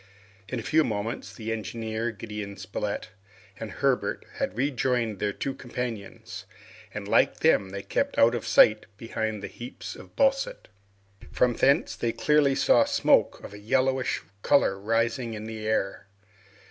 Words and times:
In 0.49 0.59
a 0.59 0.63
few 0.63 0.83
moments, 0.83 1.31
the 1.31 1.51
engineer, 1.51 2.09
Gideon 2.09 2.57
Spilett, 2.57 3.09
and 3.59 3.69
Herbert 3.69 4.25
had 4.37 4.57
rejoined 4.57 5.19
their 5.19 5.31
two 5.31 5.53
companions, 5.53 6.47
and 6.91 7.07
like 7.07 7.41
them, 7.41 7.69
they 7.69 7.83
kept 7.83 8.17
out 8.17 8.33
of 8.33 8.47
sight 8.47 8.87
behind 8.97 9.43
the 9.43 9.47
heaps 9.47 9.95
of 9.95 10.15
basalt. 10.15 10.69
From 11.31 11.53
thence 11.53 11.95
they 11.95 12.13
clearly 12.13 12.55
saw 12.55 12.83
smoke 12.83 13.43
of 13.43 13.53
a 13.53 13.59
yellowish 13.59 14.23
color 14.41 14.79
rising 14.79 15.35
in 15.35 15.45
the 15.45 15.67
air. 15.67 16.07